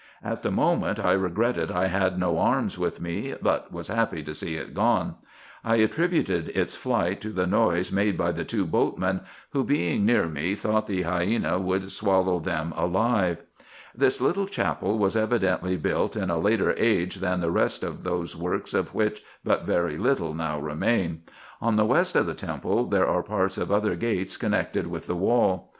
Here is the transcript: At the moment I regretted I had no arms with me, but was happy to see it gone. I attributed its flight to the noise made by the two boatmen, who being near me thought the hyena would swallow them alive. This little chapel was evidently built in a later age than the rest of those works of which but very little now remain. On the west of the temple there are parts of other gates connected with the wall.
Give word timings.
At 0.23 0.41
the 0.41 0.49
moment 0.49 0.97
I 0.97 1.11
regretted 1.11 1.69
I 1.71 1.85
had 1.85 2.17
no 2.17 2.39
arms 2.39 2.75
with 2.75 2.99
me, 2.99 3.35
but 3.39 3.71
was 3.71 3.87
happy 3.87 4.23
to 4.23 4.33
see 4.33 4.55
it 4.55 4.73
gone. 4.73 5.13
I 5.63 5.75
attributed 5.75 6.47
its 6.57 6.75
flight 6.75 7.21
to 7.21 7.29
the 7.29 7.45
noise 7.45 7.91
made 7.91 8.17
by 8.17 8.31
the 8.31 8.43
two 8.43 8.65
boatmen, 8.65 9.21
who 9.51 9.63
being 9.63 10.03
near 10.03 10.27
me 10.27 10.55
thought 10.55 10.87
the 10.87 11.03
hyena 11.03 11.59
would 11.59 11.91
swallow 11.91 12.39
them 12.39 12.73
alive. 12.75 13.43
This 13.93 14.19
little 14.19 14.47
chapel 14.47 14.97
was 14.97 15.15
evidently 15.15 15.77
built 15.77 16.15
in 16.15 16.31
a 16.31 16.39
later 16.39 16.73
age 16.79 17.17
than 17.17 17.39
the 17.39 17.51
rest 17.51 17.83
of 17.83 18.03
those 18.03 18.35
works 18.35 18.73
of 18.73 18.95
which 18.95 19.21
but 19.43 19.67
very 19.67 19.99
little 19.99 20.33
now 20.33 20.57
remain. 20.59 21.21
On 21.61 21.75
the 21.75 21.85
west 21.85 22.15
of 22.15 22.25
the 22.25 22.33
temple 22.33 22.85
there 22.85 23.05
are 23.05 23.21
parts 23.21 23.55
of 23.59 23.71
other 23.71 23.95
gates 23.95 24.35
connected 24.35 24.87
with 24.87 25.05
the 25.05 25.15
wall. 25.15 25.69